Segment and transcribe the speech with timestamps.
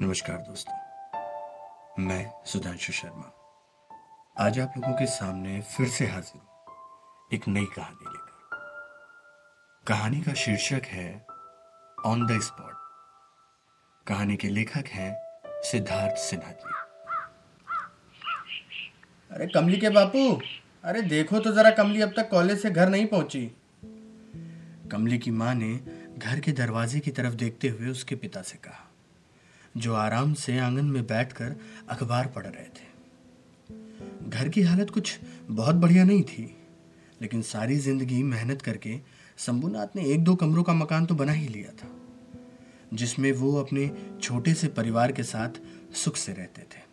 [0.00, 3.32] नमस्कार दोस्तों। मैं सुधांशु शर्मा।
[4.44, 10.32] आज आप लोगों के सामने फिर से हाजिर हूँ एक नई कहानी लेकर। कहानी का
[10.32, 11.26] शीर्षक है
[12.06, 15.16] ऑन द स्पॉट कहानी के लेखक हैं
[15.62, 16.74] सिद्धार्थ सिन्हा जी।
[19.30, 20.40] अरे कमली के बापू,
[20.84, 23.46] अरे देखो तो जरा कमली अब तक कॉलेज से घर नहीं पहुँची।
[24.92, 25.76] कमली की माँ ने
[26.18, 28.87] घर के दरवाजे की तरफ़ देखते हुए उसके पिता से कहा
[29.78, 31.54] जो आराम से आँगन में बैठकर
[31.88, 32.86] अखबार पढ़ रहे थे।
[34.28, 35.18] घर की हालत कुछ
[35.50, 36.44] बहुत बढ़िया नहीं थी,
[37.22, 38.98] लेकिन सारी ज़िंदगी मेहनत करके
[39.38, 41.88] शंभुनाथ ने एक दो कमरों का मकान तो बना ही लिया था,
[42.94, 43.90] जिसमें वो अपने
[44.22, 45.60] छोटे से परिवार के साथ
[45.94, 46.86] सुख से रहते थे।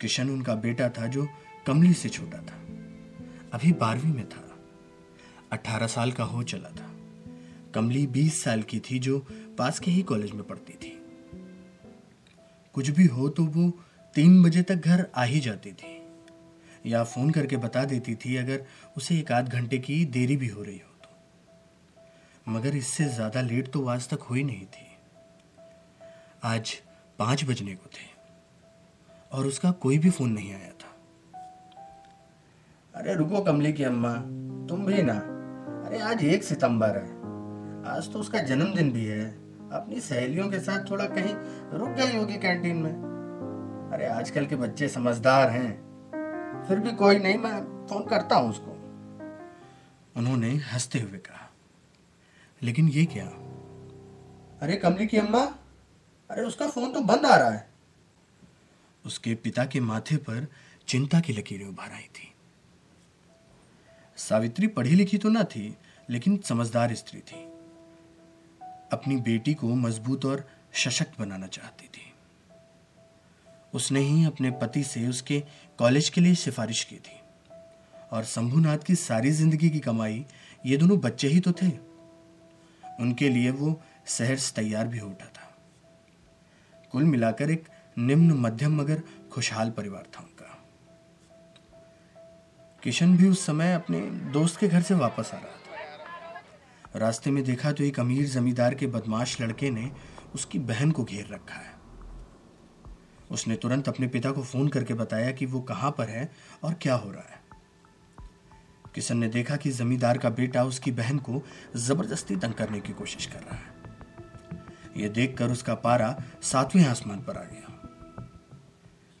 [0.00, 1.26] किशन उनका बेटा था जो
[1.66, 2.60] कमली से छोटा था,
[3.52, 4.44] अभी बारहवीं में था,
[5.52, 6.92] अठारह साल का हो चला था।
[7.74, 9.18] कमली बीस साल की थी जो
[9.58, 10.97] पास के ही कॉलेज में पढ़ती थी।
[12.78, 13.70] कुछ भी हो तो वो
[14.14, 15.94] तीन बजे तक घर आ ही जाती थी।
[16.86, 18.64] या फ़ोन करके बता देती थी अगर
[18.96, 23.70] उसे एक आध घंटे की देरी भी हो रही हो तो। मगर इससे ज़्यादा लेट
[23.72, 24.86] तो आज तक हुई नहीं थी।
[26.44, 26.74] आज
[27.18, 28.06] पाँच बजने को थे
[29.32, 30.94] और उसका कोई भी फ़ोन नहीं आया था।
[32.94, 34.14] अरे रुको कमली की अम्मा,
[34.68, 35.18] तुम भी ना।
[35.88, 37.06] अरे आज एक सितंबर है।
[37.96, 41.34] आज तो उसका जन्मदिन भी है। अपनी सहेलियों के साथ थोड़ा कहीं
[41.78, 42.92] रुक गई होगी कैंटीन में।
[43.92, 45.88] अरे आजकल के बच्चे समझदार हैं।
[46.68, 48.70] फिर भी कोई नहीं मैं फ़ोन करता हूँ उसको।
[50.16, 51.50] उन्होंने हँसते हुए कहा
[52.62, 53.26] लेकिन ये क्या?
[54.62, 55.54] अरे कमली की अम्मा
[56.30, 57.68] अरे उसका फ़ोन तो बंद आ रहा है।
[59.06, 60.46] उसके पिता के माथे पर
[60.88, 62.34] चिंता की लकीरें उभार आई थी।
[64.16, 65.76] सावित्री पढ़ी लिखी तो ना थी
[66.10, 67.47] लेकिन समझदार स्त्री थी।
[68.92, 72.12] अपनी बेटी को मज़बूत और सशक्त बनाना चाहती थी।
[73.74, 75.42] उसने ही अपने पति से उसके
[75.78, 77.20] कॉलेज के लिए सिफारिश की थी।
[78.12, 80.24] और शंभुनाथ की सारी ज़िंदगी की कमाई,
[80.66, 81.68] ये दोनों बच्चे ही तो थे।
[83.00, 85.54] उनके लिए वो शहर से तैयार भी हो उठा था।
[86.92, 90.54] कुल मिलाकर एक निम्न मध्यम मगर खुशहाल परिवार था उनका।
[92.82, 94.00] किशन भी उस समय अपने
[94.32, 95.67] दोस्त के घर से वापस आ रहा था।
[96.98, 99.90] रास्ते में देखा तो एक अमीर जमींदार के बदमाश लड़के ने
[100.34, 101.76] उसकी बहन को घेर रखा है।
[103.30, 106.32] उसने तुरंत अपने पिता को फ़ोन करके बताया कि वो कहाँ पर है
[106.62, 107.40] और क्या हो रहा है।
[108.94, 111.42] किशन ने देखा कि जमींदार का बेटा उसकी बहन को
[111.76, 113.76] ज़बरदस्ती तंग करने की कोशिश कर रहा है।
[114.96, 117.74] यह देखकर उसका पारा सातवें आसमान पर आ गया।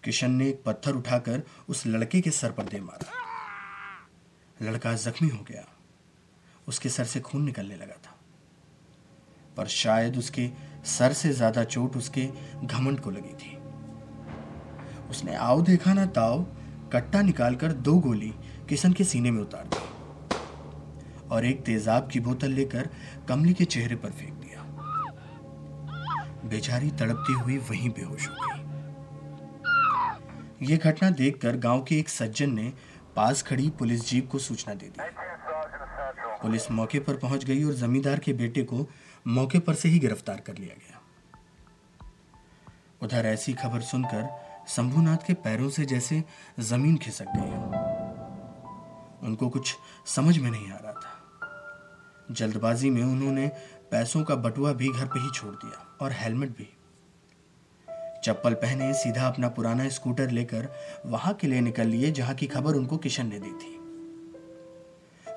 [0.04, 3.12] किशन ने एक पत्थर उठाकर उस लड़के के सर पर दे मारा।
[4.62, 5.64] लड़का जख्मी हो गया।
[6.68, 8.14] उसके सर से खून निकलने लगा था।
[9.56, 10.48] पर शायद उसके
[10.86, 12.28] सर से ज़्यादा चोट उसके
[12.64, 13.56] घमंड को लगी थी।
[15.10, 16.42] उसने आओ देखा ना ताओ,
[16.92, 18.32] कट्टा निकालकर दो गोली
[18.68, 19.80] किशन के सीने में उतार दी
[21.30, 22.88] और एक तेजाब की बोतल लेकर
[23.28, 24.64] कमली के चेहरे पर फेंक दिया।
[26.48, 28.56] बेचारी तड़पती हुई वहीं बेहोश हो गई।
[30.66, 32.72] यह घटना देखकर गाँव के एक सज्जन ने
[33.16, 35.02] पास खड़ी पुलिस जीप को सूचना दे दी।
[36.42, 38.86] पुलिस मौके पर पहुँच गई और जमींदार के बेटे को
[39.26, 41.00] मौके पर से ही गिरफ़्तार कर लिया गया।
[43.02, 44.28] उधर ऐसी खबर सुनकर
[44.68, 46.24] शंभुनाथ के पैरों से जैसे
[46.60, 47.50] ज़मीन खिसक गई।
[49.26, 53.48] उनको कुछ समझ में नहीं आ रहा था। जल्दबाजी में उन्होंने
[53.90, 56.68] पैसों का बटुआ भी घर पे ही छोड़ दिया और हेलमेट भी।
[58.24, 60.68] चप्पल पहने सीधा अपना पुराना स्कूटर लेकर
[61.06, 63.77] वहाँ के लिए निकल लिए, जहाँ की खबर उनको किशन ने दी थी।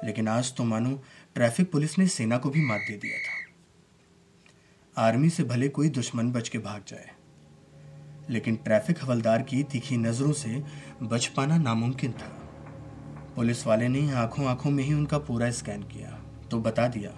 [0.04, 1.00] लेकिन आज तो मानो
[1.36, 3.40] ट्रैफ़िक पुलिस ने सेना को भी मात दे दिया था।
[4.96, 7.10] आर्मी से भले कोई दुश्मन बच के भाग जाए,
[8.30, 10.64] लेकिन ट्रैफ़िक हवलदार की तीखी नज़रों से
[11.04, 12.38] बच पाना नामुमकिन था।
[13.36, 16.10] पुलिस वाले ने आँखों आँखों में ही उनका पूरा स्कैन किया
[16.52, 17.12] तो बता दिया,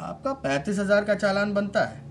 [0.00, 2.10] आपका पैंतीस हज़ार का चालान बनता है।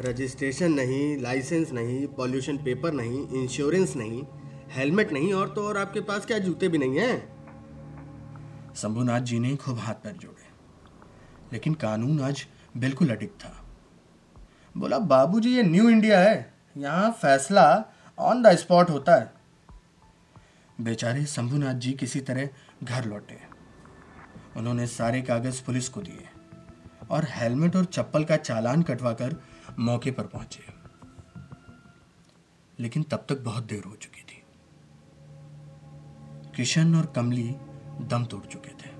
[0.00, 4.22] रजिस्ट्रेशन नहीं, लाइसेंस नहीं, पॉल्यूशन पेपर नहीं, इंश्योरेंस नहीं,
[4.72, 7.16] हेलमेट नहीं, और तो और आपके पास क्या जूते भी नहीं है?
[8.76, 10.48] शंभुनाथ जी ने खूब हाथ पैर जोड़े।
[11.52, 12.46] लेकिन कानून आज
[12.76, 13.64] बिल्कुल अटिक था।
[14.76, 17.84] बोला, बाबूजी, ये न्यू इंडिया है। यहाँ फैसला
[18.18, 19.32] ऑन द स्पॉट होता है।
[20.80, 22.48] बेचारे शंभुनाथ जी किसी तरह
[22.84, 23.40] घर लौटे।
[24.56, 26.28] उन्होंने सारे कागज़ पुलिस को दिए
[27.10, 29.36] और हेलमेट और चप्पल का चालान कटवाकर
[29.78, 30.64] मौके पर पहुँचे।
[32.80, 34.42] लेकिन तब तक बहुत देर हो चुकी थी।
[36.56, 37.56] किशन और कमली
[38.00, 38.90] दम तोड़ चुके थे।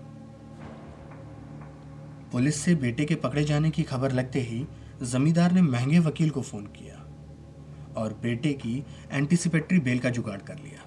[2.32, 4.66] पुलिस से बेटे के पकड़े जाने की खबर लगते ही
[5.02, 6.96] जमींदार ने महँगे वकील को फ़ोन किया
[7.96, 10.82] और बेटे की एंटीसिपेटरी बेल का जुगाड़ कर लिया।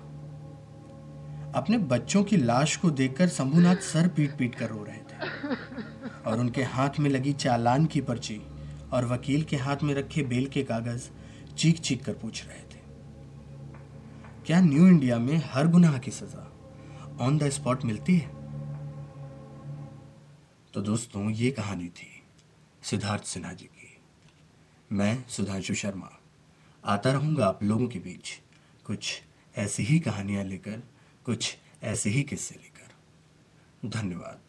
[1.55, 5.53] अपने बच्चों की लाश को देखकर शंभुनाथ सर पीट पीट कर रो रहे थे
[6.25, 8.41] और उनके हाथ में लगी चालान की पर्ची
[8.93, 11.09] और वकील के हाथ में रखे बेल के कागज़
[11.57, 12.83] चीख चीख कर पूछ रहे थे।
[14.45, 16.51] क्या न्यू इंडिया में हर गुनाह की सजा
[17.19, 18.27] ऑन द स्पॉट मिलती है?
[20.73, 22.23] तो दोस्तों, ये कहानी थी
[22.83, 23.97] सिद्धार्थ सिन्हा जी की।
[24.91, 26.11] मैं सुधांशु शर्मा।
[26.85, 28.41] आता रहूँगा आप लोगों के बीच
[28.85, 29.21] कुछ
[29.57, 30.83] ऐसी ही कहानियाँ लेकर,
[31.25, 32.91] कुछ ऐसे ही किस्से लेकर।
[33.89, 34.44] धन्यवाद।